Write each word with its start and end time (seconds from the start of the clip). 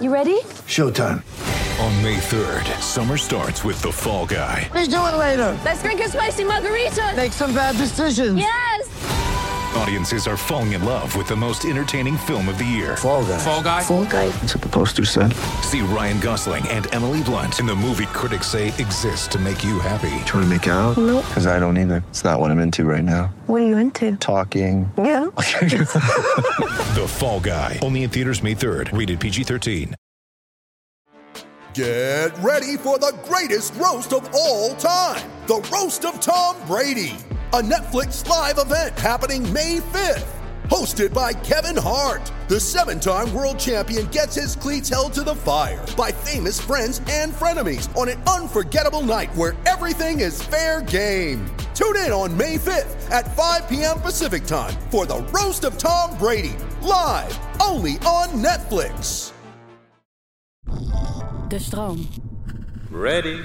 You 0.00 0.12
ready? 0.12 0.40
Showtime. 0.74 1.22
On 1.78 2.02
May 2.02 2.16
3rd, 2.16 2.64
summer 2.80 3.16
starts 3.16 3.62
with 3.62 3.80
The 3.80 3.92
Fall 3.92 4.26
Guy. 4.26 4.68
Let's 4.74 4.88
do 4.88 4.96
it 4.96 5.16
later. 5.16 5.56
Let's 5.64 5.84
drink 5.84 6.00
a 6.00 6.08
spicy 6.08 6.42
margarita. 6.42 7.12
Make 7.14 7.30
some 7.30 7.54
bad 7.54 7.76
decisions. 7.76 8.36
Yes. 8.36 8.90
Audiences 9.76 10.26
are 10.26 10.36
falling 10.36 10.72
in 10.72 10.84
love 10.84 11.14
with 11.14 11.28
the 11.28 11.36
most 11.36 11.64
entertaining 11.64 12.16
film 12.16 12.48
of 12.48 12.58
the 12.58 12.64
year. 12.64 12.96
Fall 12.96 13.24
guy. 13.24 13.38
Fall 13.38 13.62
guy. 13.62 13.82
Fall 13.82 14.04
guy. 14.06 14.28
That's 14.30 14.56
what 14.56 14.62
the 14.62 14.68
poster 14.68 15.04
said. 15.04 15.32
See 15.62 15.80
Ryan 15.82 16.18
Gosling 16.18 16.66
and 16.68 16.92
Emily 16.92 17.22
Blunt 17.22 17.60
in 17.60 17.66
the 17.66 17.74
movie 17.76 18.06
critics 18.06 18.48
say 18.48 18.68
exists 18.68 19.28
to 19.28 19.38
make 19.38 19.62
you 19.62 19.78
happy. 19.78 20.24
Trying 20.26 20.42
to 20.44 20.48
make 20.48 20.66
it 20.66 20.70
out? 20.70 20.96
Nope. 20.96 21.24
Because 21.28 21.46
I 21.46 21.60
don't 21.60 21.78
either. 21.78 22.02
It's 22.10 22.24
not 22.24 22.40
what 22.40 22.50
I'm 22.50 22.58
into 22.58 22.84
right 22.84 23.04
now. 23.04 23.32
What 23.46 23.62
are 23.62 23.66
you 23.66 23.76
into? 23.78 24.16
Talking. 24.16 24.90
Yeah. 24.98 25.23
The 26.94 27.06
Fall 27.08 27.40
Guy. 27.40 27.80
Only 27.82 28.04
in 28.04 28.10
theaters 28.10 28.42
May 28.42 28.54
3rd. 28.54 28.96
Rated 28.96 29.18
PG-13. 29.18 29.94
Get 31.74 32.30
ready 32.38 32.76
for 32.76 33.00
the 33.00 33.12
greatest 33.24 33.74
roast 33.74 34.12
of 34.12 34.32
all 34.32 34.76
time 34.76 35.28
the 35.46 35.56
Roast 35.72 36.04
of 36.06 36.20
Tom 36.20 36.56
Brady, 36.66 37.16
a 37.52 37.60
Netflix 37.60 38.26
live 38.26 38.58
event 38.58 38.98
happening 38.98 39.52
May 39.52 39.78
5th. 39.78 40.43
Hosted 40.68 41.12
by 41.12 41.34
Kevin 41.34 41.76
Hart, 41.76 42.32
the 42.48 42.58
seven 42.58 42.98
time 42.98 43.32
world 43.34 43.58
champion 43.58 44.06
gets 44.06 44.34
his 44.34 44.56
cleats 44.56 44.88
held 44.88 45.12
to 45.12 45.22
the 45.22 45.34
fire 45.34 45.84
by 45.94 46.10
famous 46.10 46.58
friends 46.58 47.02
and 47.10 47.34
frenemies 47.34 47.94
on 47.94 48.08
an 48.08 48.22
unforgettable 48.22 49.02
night 49.02 49.34
where 49.34 49.54
everything 49.66 50.20
is 50.20 50.42
fair 50.42 50.80
game. 50.80 51.44
Tune 51.74 51.96
in 51.96 52.12
on 52.12 52.34
May 52.34 52.56
5th 52.56 53.10
at 53.10 53.36
5 53.36 53.68
p.m. 53.68 54.00
Pacific 54.00 54.46
time 54.46 54.74
for 54.90 55.04
the 55.04 55.18
Roast 55.34 55.64
of 55.64 55.76
Tom 55.76 56.16
Brady, 56.16 56.56
live 56.80 57.38
only 57.60 57.94
on 58.06 58.28
Netflix. 58.42 59.32
De 61.48 61.60
stroom. 61.60 62.08
Ready. 62.90 63.44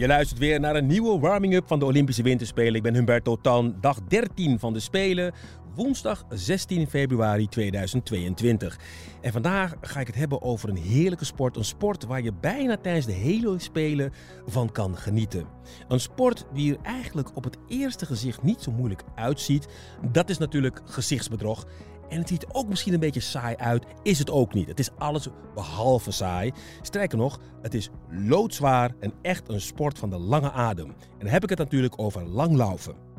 Je 0.00 0.06
luistert 0.06 0.40
weer 0.40 0.60
naar 0.60 0.76
een 0.76 0.86
nieuwe 0.86 1.18
warming-up 1.18 1.66
van 1.66 1.78
de 1.78 1.84
Olympische 1.84 2.22
Winterspelen. 2.22 2.74
Ik 2.74 2.82
ben 2.82 2.94
Humberto 2.94 3.36
Tan, 3.36 3.76
dag 3.80 3.98
13 4.08 4.58
van 4.58 4.72
de 4.72 4.80
Spelen, 4.80 5.32
woensdag 5.74 6.24
16 6.28 6.86
februari 6.86 7.48
2022. 7.48 8.78
En 9.20 9.32
vandaag 9.32 9.74
ga 9.80 10.00
ik 10.00 10.06
het 10.06 10.16
hebben 10.16 10.42
over 10.42 10.68
een 10.68 10.76
heerlijke 10.76 11.24
sport. 11.24 11.56
Een 11.56 11.64
sport 11.64 12.04
waar 12.04 12.22
je 12.22 12.32
bijna 12.32 12.76
tijdens 12.76 13.06
de 13.06 13.12
hele 13.12 13.58
Spelen 13.58 14.12
van 14.46 14.72
kan 14.72 14.96
genieten. 14.96 15.46
Een 15.88 16.00
sport 16.00 16.46
die 16.52 16.72
er 16.72 16.82
eigenlijk 16.82 17.36
op 17.36 17.44
het 17.44 17.56
eerste 17.68 18.06
gezicht 18.06 18.42
niet 18.42 18.62
zo 18.62 18.72
moeilijk 18.72 19.02
uitziet. 19.14 19.68
Dat 20.12 20.30
is 20.30 20.38
natuurlijk 20.38 20.80
gezichtsbedrog. 20.84 21.66
En 22.08 22.18
het 22.18 22.28
ziet 22.28 22.46
ook 22.52 22.68
misschien 22.68 22.92
een 22.92 23.00
beetje 23.00 23.20
saai 23.20 23.56
uit. 23.56 23.84
Is 24.02 24.18
het 24.18 24.30
ook 24.30 24.54
niet. 24.54 24.68
Het 24.68 24.78
is 24.78 24.90
alles 24.98 25.28
behalve 25.54 26.10
saai. 26.10 26.52
Sterker 26.82 27.18
nog, 27.18 27.40
het 27.62 27.74
is 27.74 27.90
loodzwaar 28.08 28.94
en 29.00 29.12
echt 29.22 29.48
een 29.48 29.60
sport 29.60 29.98
van 29.98 30.10
de 30.10 30.18
lange 30.18 30.52
adem. 30.52 30.86
En 30.88 31.18
dan 31.18 31.28
heb 31.28 31.42
ik 31.42 31.48
het 31.48 31.58
natuurlijk 31.58 31.94
over 31.96 32.26
langlaufen. 32.26 33.09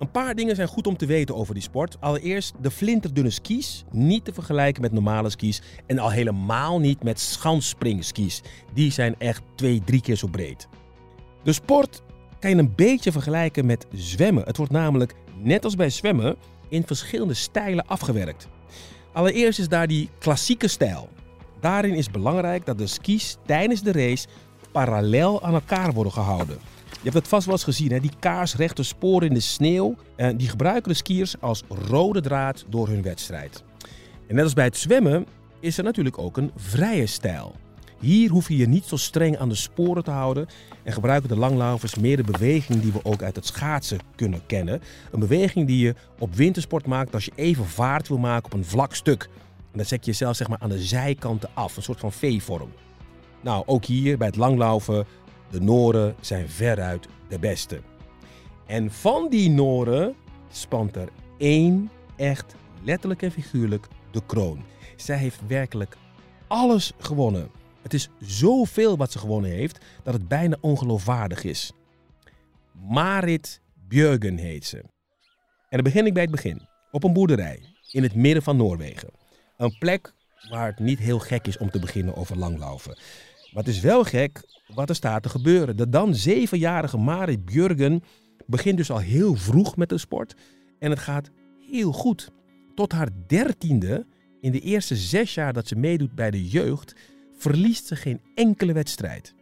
Een 0.00 0.10
paar 0.10 0.34
dingen 0.34 0.56
zijn 0.56 0.68
goed 0.68 0.86
om 0.86 0.96
te 0.96 1.06
weten 1.06 1.34
over 1.36 1.54
die 1.54 1.62
sport. 1.62 1.96
Allereerst 2.00 2.54
de 2.60 2.70
flinterdunne 2.70 3.30
skis. 3.30 3.84
Niet 3.90 4.24
te 4.24 4.32
vergelijken 4.32 4.82
met 4.82 4.92
normale 4.92 5.30
skis. 5.30 5.62
En 5.86 5.98
al 5.98 6.10
helemaal 6.10 6.78
niet 6.78 7.02
met 7.02 7.20
schansspringskis. 7.20 8.42
Die 8.74 8.92
zijn 8.92 9.14
echt 9.18 9.42
twee, 9.54 9.82
drie 9.84 10.00
keer 10.00 10.16
zo 10.16 10.26
breed. 10.26 10.68
De 11.42 11.52
sport 11.52 12.02
kan 12.38 12.50
je 12.50 12.56
een 12.56 12.74
beetje 12.74 13.12
vergelijken 13.12 13.66
met 13.66 13.86
zwemmen. 13.92 14.44
Het 14.44 14.56
wordt 14.56 14.72
namelijk, 14.72 15.14
net 15.42 15.64
als 15.64 15.76
bij 15.76 15.90
zwemmen, 15.90 16.36
in 16.68 16.86
verschillende 16.86 17.34
stijlen 17.34 17.86
afgewerkt. 17.86 18.48
Allereerst 19.12 19.58
is 19.58 19.68
daar 19.68 19.86
die 19.86 20.08
klassieke 20.18 20.68
stijl. 20.68 21.08
Daarin 21.60 21.94
is 21.94 22.10
belangrijk 22.10 22.66
dat 22.66 22.78
de 22.78 22.86
skis 22.86 23.36
tijdens 23.46 23.82
de 23.82 23.92
race 23.92 24.26
parallel 24.72 25.42
aan 25.42 25.54
elkaar 25.54 25.92
worden 25.92 26.12
gehouden. 26.12 26.58
Je 27.02 27.06
hebt 27.06 27.14
het 27.14 27.28
vast 27.28 27.44
wel 27.44 27.54
eens 27.54 27.64
gezien, 27.64 27.92
hè? 27.92 28.00
die 28.00 28.12
kaarsrechte 28.18 28.82
sporen 28.82 29.28
in 29.28 29.34
de 29.34 29.40
sneeuw. 29.40 29.94
En 30.16 30.36
die 30.36 30.48
gebruiken 30.48 30.90
de 30.90 30.96
skiers 30.96 31.40
als 31.40 31.62
rode 31.68 32.20
draad 32.20 32.64
door 32.68 32.88
hun 32.88 33.02
wedstrijd. 33.02 33.64
En 34.26 34.34
net 34.34 34.44
als 34.44 34.52
bij 34.52 34.64
het 34.64 34.76
zwemmen 34.76 35.26
is 35.60 35.78
er 35.78 35.84
natuurlijk 35.84 36.18
ook 36.18 36.36
een 36.36 36.50
vrije 36.56 37.06
stijl. 37.06 37.54
Hier 38.00 38.30
hoef 38.30 38.48
je 38.48 38.56
je 38.56 38.68
niet 38.68 38.84
zo 38.84 38.96
streng 38.96 39.38
aan 39.38 39.48
de 39.48 39.54
sporen 39.54 40.04
te 40.04 40.10
houden 40.10 40.46
en 40.82 40.92
gebruiken 40.92 41.28
de 41.28 41.36
langlaufers 41.36 41.94
meer 41.94 42.16
de 42.16 42.22
beweging 42.22 42.82
die 42.82 42.92
we 42.92 43.04
ook 43.04 43.22
uit 43.22 43.36
het 43.36 43.46
schaatsen 43.46 43.98
kunnen 44.14 44.46
kennen. 44.46 44.80
Een 45.10 45.20
beweging 45.20 45.66
die 45.66 45.78
je 45.86 45.94
op 46.18 46.34
wintersport 46.34 46.86
maakt 46.86 47.14
als 47.14 47.24
je 47.24 47.32
even 47.34 47.66
vaart 47.66 48.08
wil 48.08 48.18
maken 48.18 48.44
op 48.44 48.52
een 48.52 48.64
vlak 48.64 48.94
stuk. 48.94 49.28
En 49.72 49.78
dan 49.78 49.86
zet 49.86 50.04
je 50.04 50.10
jezelf 50.10 50.36
zeg 50.36 50.48
maar 50.48 50.58
aan 50.58 50.68
de 50.68 50.82
zijkanten 50.82 51.50
af, 51.54 51.76
een 51.76 51.82
soort 51.82 52.00
van 52.00 52.12
V-vorm. 52.12 52.72
Nou, 53.40 53.62
ook 53.66 53.84
hier 53.84 54.18
bij 54.18 54.26
het 54.26 54.36
langlaufen, 54.36 55.06
de 55.50 55.60
Noren 55.60 56.14
zijn 56.20 56.48
veruit 56.48 57.08
de 57.28 57.38
beste. 57.38 57.80
En 58.66 58.90
van 58.90 59.28
die 59.28 59.50
Noren 59.50 60.14
spant 60.50 60.96
er 60.96 61.08
één 61.38 61.90
echt 62.16 62.54
letterlijk 62.82 63.22
en 63.22 63.30
figuurlijk 63.30 63.86
de 64.10 64.22
kroon. 64.26 64.62
Zij 64.96 65.16
heeft 65.16 65.46
werkelijk 65.46 65.96
alles 66.46 66.92
gewonnen. 66.98 67.50
Het 67.82 67.94
is 67.94 68.08
zoveel 68.20 68.96
wat 68.96 69.12
ze 69.12 69.18
gewonnen 69.18 69.50
heeft 69.50 69.84
dat 70.02 70.14
het 70.14 70.28
bijna 70.28 70.56
ongeloofwaardig 70.60 71.44
is. 71.44 71.72
Marit 72.72 73.60
Björgen 73.88 74.36
heet 74.36 74.64
ze. 74.64 74.78
En 74.78 75.82
dan 75.82 75.82
begin 75.82 76.06
ik 76.06 76.12
bij 76.12 76.22
het 76.22 76.30
begin. 76.30 76.68
Op 76.90 77.04
een 77.04 77.12
boerderij 77.12 77.62
in 77.90 78.02
het 78.02 78.14
midden 78.14 78.42
van 78.42 78.56
Noorwegen. 78.56 79.10
Een 79.56 79.76
plek 79.78 80.14
waar 80.48 80.66
het 80.66 80.78
niet 80.78 80.98
heel 80.98 81.18
gek 81.18 81.46
is 81.46 81.58
om 81.58 81.70
te 81.70 81.78
beginnen 81.78 82.16
over 82.16 82.38
langlaufen. 82.38 82.98
Het 83.54 83.68
is 83.68 83.80
wel 83.80 84.04
gek 84.04 84.42
wat 84.74 84.88
er 84.88 84.94
staat 84.94 85.22
te 85.22 85.28
gebeuren. 85.28 85.76
De 85.76 85.88
dan 85.88 86.14
zevenjarige 86.14 86.96
Marit 86.96 87.44
Björgen 87.44 88.02
begint 88.46 88.76
dus 88.76 88.90
al 88.90 88.98
heel 88.98 89.34
vroeg 89.34 89.76
met 89.76 89.88
de 89.88 89.98
sport. 89.98 90.34
En 90.78 90.90
het 90.90 90.98
gaat 90.98 91.30
heel 91.70 91.92
goed. 91.92 92.30
Tot 92.74 92.92
haar 92.92 93.08
dertiende, 93.26 94.06
in 94.40 94.52
de 94.52 94.60
eerste 94.60 94.96
zes 94.96 95.34
jaar 95.34 95.52
dat 95.52 95.68
ze 95.68 95.76
meedoet 95.76 96.14
bij 96.14 96.30
de 96.30 96.48
jeugd, 96.48 96.94
verliest 97.36 97.86
ze 97.86 97.96
geen 97.96 98.20
enkele 98.34 98.72
wedstrijd. 98.72 99.34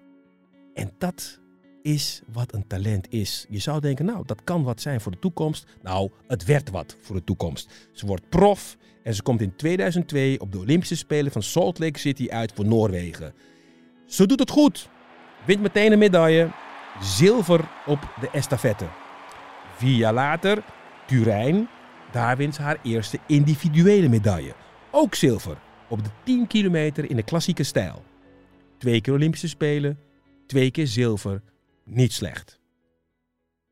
En 0.75 0.91
dat 0.99 1.41
is 1.83 2.23
wat 2.33 2.55
een 2.55 2.67
talent 2.67 3.13
is. 3.13 3.47
Je 3.49 3.59
zou 3.59 3.81
denken, 3.81 4.05
nou, 4.05 4.23
dat 4.27 4.45
kan 4.45 4.63
wat 4.63 4.81
zijn 4.81 5.01
voor 5.01 5.13
de 5.13 5.19
toekomst. 5.19 5.67
Nou, 5.83 6.11
het 6.27 6.45
werd 6.45 6.71
wat 6.71 6.97
voor 7.01 7.17
de 7.17 7.25
toekomst. 7.25 7.89
Ze 7.93 8.07
wordt 8.07 8.29
prof 8.29 8.77
en 9.03 9.15
ze 9.15 9.23
komt 9.23 9.41
in 9.41 9.57
2002 9.57 10.41
op 10.41 10.53
de 10.53 10.59
Olympische 10.59 10.97
Spelen 10.97 11.33
van 11.33 11.43
Salt 11.43 11.79
Lake 11.79 11.99
City 11.99 12.29
uit 12.29 12.53
voor 12.55 12.67
Noorwegen. 12.67 13.35
Ze 14.09 14.27
doet 14.27 14.39
het 14.39 14.51
goed. 14.51 14.89
Wint 15.47 15.61
meteen 15.61 15.93
een 15.93 15.99
medaille. 15.99 16.51
Zilver 17.01 17.69
op 17.87 18.15
de 18.21 18.31
estafette. 18.31 18.87
Vier 19.77 19.97
jaar 19.97 20.13
later, 20.13 20.63
Turijn. 21.07 21.69
Daar 22.13 22.37
wint 22.37 22.55
ze 22.55 22.63
haar 22.63 22.79
eerste 22.83 23.19
individuele 23.27 24.09
medaille. 24.09 24.55
Ook 24.91 25.15
zilver 25.15 25.57
op 25.89 26.05
de 26.05 26.11
10 26.25 26.47
kilometer 26.47 27.11
in 27.11 27.17
de 27.17 27.23
klassieke 27.23 27.63
stijl. 27.63 28.05
Twee 28.79 29.01
keer 29.01 29.15
Olympische 29.15 29.49
Spelen, 29.49 29.99
twee 30.47 30.71
keer 30.71 30.87
zilver, 30.87 31.43
niet 31.85 32.13
slecht. 32.13 32.61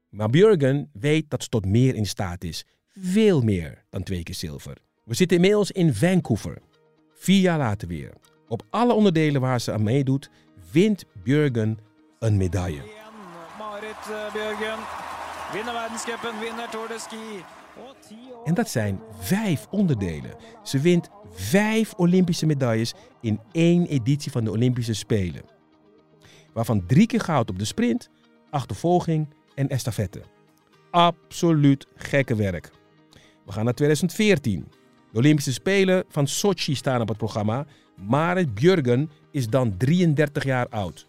Maar 0.09 0.31
Björgen 0.31 0.91
weet 0.93 1.31
dat 1.31 1.43
ze 1.43 1.49
tot 1.49 1.67
meer 1.67 1.95
in 1.95 2.07
staat 2.07 2.45
is. 2.45 2.65
Veel 2.99 3.43
meer 3.43 3.85
dan 3.91 4.03
twee 4.03 4.23
keer 4.23 4.35
zilver. 4.35 4.77
We 5.05 5.15
zitten 5.15 5.37
inmiddels 5.37 5.71
in 5.71 5.95
Vancouver. 5.95 6.59
Vier 7.15 7.41
jaar 7.41 7.59
later 7.59 7.89
weer. 7.89 8.13
Op 8.49 8.63
alle 8.71 8.93
onderdelen 8.93 9.41
waar 9.41 9.61
ze 9.61 9.73
aan 9.73 9.83
meedoet, 9.83 10.31
wint 10.73 11.05
Björgen 11.23 11.79
een 12.19 12.37
medaille. 12.37 12.83
Marit 13.59 14.11
eh, 14.11 14.33
Bjørgen 14.33 14.79
verdenscupen, 15.53 16.35
vinner 16.41 16.69
Tour 16.71 16.89
de 16.89 16.99
Ski. 16.99 17.45
En 18.45 18.55
dat 18.55 18.69
zijn 18.69 19.01
vijf 19.19 19.67
onderdelen. 19.71 20.35
Ze 20.63 20.81
wint 20.81 21.09
vijf 21.31 21.93
Olympische 21.93 22.47
medailles 22.47 22.95
in 23.21 23.41
één 23.53 23.87
editie 23.87 24.33
van 24.33 24.45
de 24.45 24.51
Olympische 24.51 24.95
Spelen. 24.95 25.43
Waarvan 26.53 26.87
drie 26.87 27.07
keer 27.07 27.21
goud 27.21 27.51
op 27.51 27.59
de 27.59 27.65
sprint, 27.65 28.11
achtervolging 28.51 29.29
en 29.55 29.69
estafette. 29.69 30.21
Absoluut 30.91 31.87
gekke 31.95 32.35
werk. 32.35 32.71
We 33.45 33.53
gaan 33.53 33.65
naar 33.65 33.75
2014. 33.75 34.69
De 35.13 35.19
Olympische 35.19 35.53
Spelen 35.53 36.05
van 36.09 36.27
Sochi 36.27 36.75
staan 36.75 37.01
op 37.01 37.09
het 37.09 37.17
programma. 37.17 37.67
Marit 37.97 38.55
Björgen 38.55 39.11
is 39.31 39.49
dan 39.49 39.77
33 39.77 40.45
jaar 40.45 40.69
oud. 40.69 41.07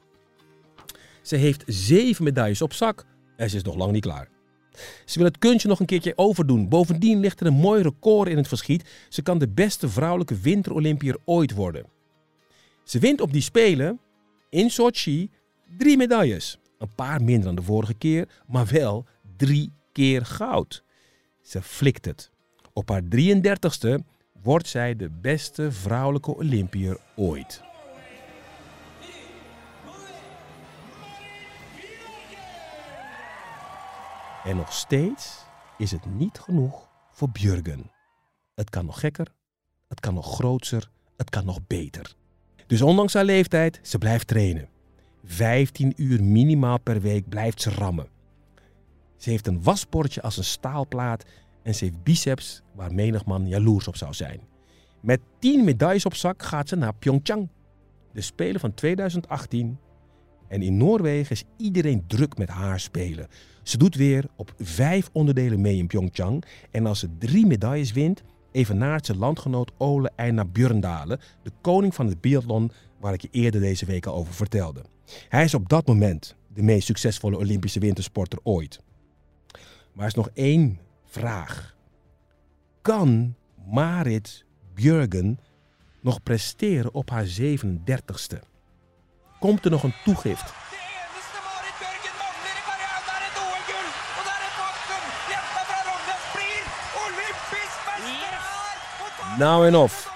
Ze 1.22 1.36
heeft 1.36 1.64
zeven 1.66 2.24
medailles 2.24 2.62
op 2.62 2.74
zak 2.74 3.06
en 3.36 3.50
ze 3.50 3.56
is 3.56 3.64
nog 3.64 3.76
lang 3.76 3.92
niet 3.92 4.02
klaar. 4.02 4.30
Ze 5.06 5.18
wil 5.18 5.28
het 5.28 5.38
kunstje 5.38 5.68
nog 5.68 5.80
een 5.80 5.86
keertje 5.86 6.18
overdoen. 6.18 6.70
Bovendien 6.70 7.20
ligt 7.20 7.40
er 7.40 7.48
een 7.48 7.54
mooi 7.54 7.82
record 7.82 8.30
in 8.30 8.38
het 8.38 8.48
verschiet. 8.48 8.90
Ze 9.10 9.22
kan 9.22 9.38
de 9.38 9.50
beste 9.50 9.90
vrouwelijke 9.90 10.36
winterolympier 10.40 11.18
ooit 11.26 11.54
worden. 11.54 11.86
Ze 12.84 13.00
wint 13.00 13.22
op 13.22 13.34
die 13.34 13.42
Spelen 13.42 14.00
in 14.50 14.70
Sochi 14.70 15.30
Drie 15.78 15.98
medailles. 15.98 16.60
Een 16.78 16.96
paar 16.96 17.24
minder 17.24 17.44
dan 17.44 17.56
de 17.56 17.62
vorige 17.62 17.94
keer, 17.94 18.28
maar 18.48 18.66
wel 18.66 19.06
drie 19.38 19.72
keer 19.92 20.26
goud. 20.26 20.84
Ze 21.42 21.62
flikt 21.62 22.06
het. 22.06 22.32
Op 22.74 22.90
haar 22.90 23.02
33ste 23.02 24.04
wordt 24.48 24.68
zij 24.68 24.96
de 24.96 25.10
beste 25.10 25.72
vrouwelijke 25.72 26.36
Olympiër 26.36 27.00
ooit. 27.16 27.62
En 34.44 34.56
nog 34.56 34.74
steeds 34.74 35.46
is 35.78 35.92
het 35.92 36.06
niet 36.06 36.40
genoeg 36.40 36.90
voor 37.12 37.30
Björgen. 37.30 37.92
Het 38.56 38.70
kan 38.70 38.86
nog 38.86 39.00
gekker, 39.00 39.34
het 39.88 40.00
kan 40.00 40.14
nog 40.14 40.34
groter, 40.34 40.90
het 41.18 41.30
kan 41.30 41.46
nog 41.46 41.60
beter. 41.68 42.16
Dus 42.68 42.82
ondanks 42.82 43.14
haar 43.14 43.26
leeftijd, 43.26 43.80
ze 43.84 43.98
blijft 43.98 44.28
trainen. 44.28 44.70
15 45.24 45.94
uur 45.96 46.24
minimaal 46.24 46.80
per 46.80 47.02
week 47.02 47.30
blijft 47.30 47.62
ze 47.62 47.70
rammen. 47.70 48.08
Ze 49.18 49.30
heeft 49.30 49.48
een 49.48 49.64
wasbordje 49.64 50.22
als 50.22 50.38
een 50.38 50.44
staalplaat 50.44 51.26
en 51.68 51.76
ze 51.76 51.84
heeft 51.84 52.04
biceps 52.04 52.62
waar 52.76 52.94
menig 52.94 53.26
man 53.26 53.48
jaloers 53.48 53.88
op 53.88 53.96
zou 53.96 54.14
zijn. 54.14 54.40
Met 55.02 55.20
10 55.40 55.64
medailles 55.64 56.06
op 56.06 56.14
zak 56.16 56.44
gaat 56.44 56.70
ze 56.70 56.76
naar 56.76 56.94
Pyeongchang, 56.94 57.50
de 58.14 58.22
Spelen 58.22 58.60
van 58.60 58.74
2018. 58.74 59.78
En 60.48 60.62
in 60.62 60.78
Noorwegen 60.78 61.32
is 61.32 61.44
iedereen 61.58 62.04
druk 62.08 62.38
met 62.38 62.50
haar 62.50 62.80
spelen. 62.80 63.28
Ze 63.64 63.78
doet 63.78 63.96
weer 63.96 64.26
op 64.36 64.54
vijf 64.58 65.10
onderdelen 65.12 65.62
mee 65.62 65.78
in 65.78 65.88
Pyeongchang. 65.88 66.44
En 66.72 66.86
als 66.86 67.00
ze 67.00 67.18
drie 67.18 67.46
medailles 67.46 67.92
wint, 67.92 68.24
evenaart 68.52 69.06
ze 69.06 69.18
landgenoot 69.18 69.72
Ole 69.78 70.12
Einar 70.16 70.50
Björndalen, 70.50 71.20
de 71.44 71.52
koning 71.62 71.96
van 71.96 72.08
het 72.08 72.22
biathlon 72.22 72.72
waar 73.00 73.14
ik 73.14 73.22
je 73.22 73.30
eerder 73.32 73.62
deze 73.62 73.86
week 73.86 74.06
al 74.06 74.16
over 74.16 74.34
vertelde. 74.34 74.84
Hij 75.30 75.44
is 75.44 75.54
op 75.54 75.70
dat 75.70 75.88
moment 75.88 76.36
de 76.54 76.62
meest 76.62 76.86
succesvolle 76.86 77.38
Olympische 77.38 77.80
wintersporter 77.80 78.40
ooit. 78.44 78.80
Maar 79.94 80.06
er 80.06 80.12
is 80.12 80.14
nog 80.14 80.30
één 80.34 80.80
vraag. 81.18 81.76
Kan 82.82 83.36
Marit 83.66 84.46
Björgen 84.74 85.40
nog 86.02 86.24
presteren 86.24 86.94
op 86.94 87.10
haar 87.10 87.26
37ste? 87.42 88.40
Komt 89.40 89.66
er 89.66 89.72
nog 89.72 89.84
een 89.84 89.96
toegift? 90.04 90.54
Nou 99.38 99.68
en 99.68 99.76
of. 99.76 100.16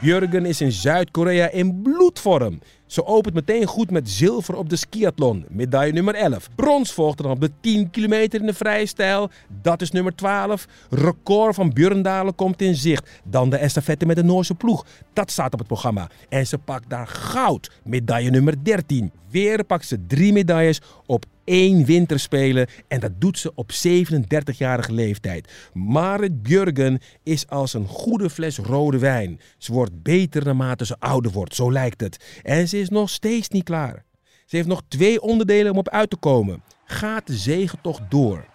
Björgen 0.00 0.44
is 0.44 0.60
in 0.60 0.72
Zuid-Korea 0.72 1.48
in 1.48 1.82
bloedvorm. 1.82 2.60
Ze 2.90 3.06
opent 3.06 3.34
meteen 3.34 3.66
goed 3.66 3.90
met 3.90 4.10
zilver 4.10 4.54
op 4.54 4.68
de 4.68 4.76
skiathlon, 4.76 5.44
medaille 5.48 5.92
nummer 5.92 6.14
11. 6.14 6.48
Brons 6.54 6.92
volgt 6.92 7.18
dan 7.18 7.30
op 7.30 7.40
de 7.40 7.50
10 7.60 7.90
kilometer 7.90 8.40
in 8.40 8.46
de 8.46 8.54
vrije 8.54 8.86
stijl, 8.86 9.30
dat 9.62 9.80
is 9.80 9.90
nummer 9.90 10.14
12. 10.14 10.66
Record 10.90 11.54
van 11.54 11.72
Björndalen 11.72 12.34
komt 12.34 12.62
in 12.62 12.74
zicht. 12.74 13.10
Dan 13.24 13.50
de 13.50 13.56
estafette 13.56 14.06
met 14.06 14.16
de 14.16 14.24
Noorse 14.24 14.54
ploeg, 14.54 14.86
dat 15.12 15.30
staat 15.30 15.52
op 15.52 15.58
het 15.58 15.68
programma. 15.68 16.08
En 16.28 16.46
ze 16.46 16.58
pakt 16.58 16.90
daar 16.90 17.06
goud, 17.06 17.70
medaille 17.84 18.30
nummer 18.30 18.64
13. 18.64 19.12
Weer 19.30 19.64
pakt 19.64 19.86
ze 19.86 20.06
drie 20.06 20.32
medailles 20.32 20.80
op 21.06 21.24
één 21.44 21.84
winterspelen 21.84 22.66
en 22.88 23.00
dat 23.00 23.12
doet 23.18 23.38
ze 23.38 23.52
op 23.54 23.70
37-jarige 23.72 24.92
leeftijd. 24.92 25.48
Marit 25.72 26.42
Björgen 26.42 27.00
is 27.22 27.48
als 27.48 27.74
een 27.74 27.86
goede 27.86 28.30
fles 28.30 28.58
rode 28.58 28.98
wijn. 28.98 29.40
Ze 29.58 29.72
wordt 29.72 30.02
beter 30.02 30.44
naarmate 30.44 30.86
ze 30.86 30.96
ouder 30.98 31.32
wordt, 31.32 31.54
zo 31.54 31.72
lijkt 31.72 32.00
het. 32.00 32.40
En 32.42 32.68
ze 32.68 32.79
is 32.80 32.88
nog 32.88 33.10
steeds 33.10 33.48
niet 33.48 33.64
klaar. 33.64 34.04
Ze 34.46 34.56
heeft 34.56 34.68
nog 34.68 34.82
twee 34.88 35.20
onderdelen 35.20 35.72
om 35.72 35.78
op 35.78 35.88
uit 35.88 36.10
te 36.10 36.16
komen. 36.16 36.62
Gaat 36.84 37.26
de 37.26 37.36
zegentocht 37.36 38.02
door? 38.08 38.46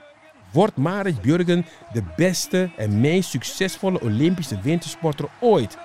Wordt 0.51 0.77
Marit 0.77 1.22
Björgen 1.22 1.66
de 1.94 2.04
beste 2.16 2.72
en 2.77 3.01
meest 3.01 3.30
succesvolle 3.30 4.01
Olympische 4.01 4.62
wintersporter 4.62 5.30
ooit? 5.39 5.77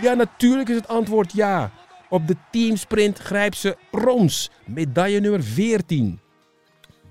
Ja, 0.00 0.14
natuurlijk 0.14 0.68
is 0.68 0.76
het 0.76 0.88
antwoord 0.88 1.32
ja. 1.32 1.70
Op 2.08 2.26
de 2.26 2.36
teamsprint 2.50 3.18
grijpt 3.18 3.56
ze 3.56 3.76
brons, 3.90 4.50
medaille 4.64 5.20
nummer 5.20 5.42
14. 5.42 6.20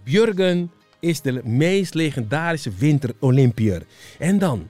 Björgen 0.03 0.71
is 0.99 1.21
de 1.21 1.41
meest 1.43 1.93
legendarische 1.93 2.71
winter-Olympiër. 2.77 3.83
En 4.19 4.39
dan, 4.39 4.67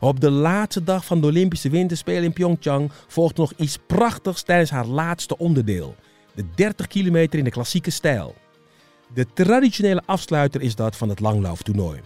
op 0.00 0.20
de 0.20 0.30
laatste 0.30 0.84
dag 0.84 1.04
van 1.04 1.20
de 1.20 1.26
Olympische 1.26 1.70
Winterspelen 1.70 2.22
in 2.22 2.32
Pyeongchang 2.32 2.90
volgt 3.06 3.36
nog 3.36 3.52
iets 3.56 3.78
prachtigs 3.86 4.42
tijdens 4.42 4.70
haar 4.70 4.86
laatste 4.86 5.38
onderdeel. 5.38 5.94
De 6.34 6.44
30 6.54 6.86
kilometer 6.86 7.38
in 7.38 7.44
de 7.44 7.50
klassieke 7.50 7.90
stijl. 7.90 8.34
De 9.14 9.26
traditionele 9.34 10.02
afsluiter 10.06 10.60
is 10.62 10.74
dat 10.74 10.96
van 10.96 11.08
het 11.08 11.20
langlauftoernooi. 11.20 12.00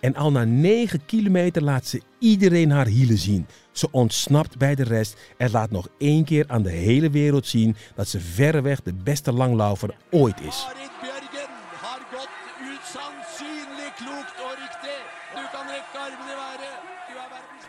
En 0.00 0.14
al 0.14 0.32
na 0.32 0.44
9 0.44 1.04
kilometer 1.06 1.62
laat 1.62 1.86
ze 1.86 2.00
iedereen 2.18 2.70
haar 2.70 2.86
hielen 2.86 3.18
zien. 3.18 3.46
Ze 3.72 3.88
ontsnapt 3.90 4.58
bij 4.58 4.74
de 4.74 4.84
rest 4.84 5.16
en 5.36 5.50
laat 5.50 5.70
nog 5.70 5.88
één 5.98 6.24
keer 6.24 6.44
aan 6.48 6.62
de 6.62 6.70
hele 6.70 7.10
wereld 7.10 7.46
zien 7.46 7.76
dat 7.94 8.08
ze 8.08 8.20
verreweg 8.20 8.82
de 8.82 8.94
beste 8.94 9.32
langlaufer 9.32 9.94
ooit 10.10 10.40
is. 10.40 10.66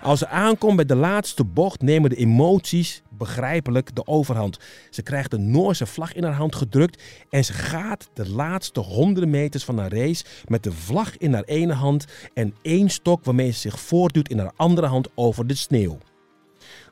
Als 0.08 0.20
ze 0.20 0.28
aankomt 0.28 0.76
bij 0.76 0.86
de 0.86 0.96
laatste 0.96 1.44
bocht 1.44 1.82
nemen 1.82 2.10
de 2.10 2.16
emoties 2.16 3.02
begrijpelijk 3.10 3.96
de 3.96 4.08
overhand. 4.08 4.60
Ze 4.90 5.02
krijgt 5.02 5.32
de 5.32 5.38
Noorse 5.38 5.86
vlag 5.86 6.14
in 6.14 6.24
haar 6.24 6.34
hand 6.34 6.56
gedrukt 6.56 7.04
en 7.30 7.46
ze 7.46 7.54
gaat 7.54 8.10
de 8.14 8.30
laatste 8.30 8.80
honderden 8.80 9.30
meters 9.30 9.64
van 9.64 9.78
haar 9.78 9.94
race 9.94 10.26
met 10.46 10.64
de 10.64 10.72
vlag 10.72 11.18
in 11.18 11.34
haar 11.34 11.44
ene 11.44 11.74
hand 11.74 12.06
en 12.34 12.54
één 12.62 12.90
stok 12.90 13.24
waarmee 13.24 13.52
ze 13.52 13.60
zich 13.60 13.80
voortduwt 13.80 14.30
in 14.30 14.40
haar 14.40 14.52
andere 14.56 14.88
hand 14.88 15.10
over 15.16 15.48
de 15.48 15.56
sneeuw. 15.56 15.98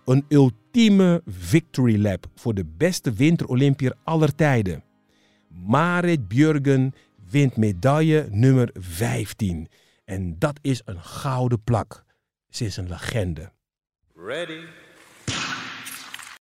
Een 0.05 0.25
ultieme 0.29 1.21
victory 1.25 2.01
lap 2.01 2.25
voor 2.35 2.53
de 2.53 2.65
beste 2.77 3.13
winterolympiër 3.13 3.95
aller 4.03 4.35
tijden. 4.35 4.83
Marit 5.65 6.27
Björgen 6.27 6.93
wint 7.29 7.57
medaille 7.57 8.27
nummer 8.29 8.69
15. 8.73 9.67
En 10.05 10.35
dat 10.39 10.59
is 10.61 10.81
een 10.85 11.01
gouden 11.01 11.63
plak. 11.63 12.04
Ze 12.55 12.65
is 12.65 12.77
een 12.77 12.87
legende. 12.87 13.51
Ready. 14.13 14.63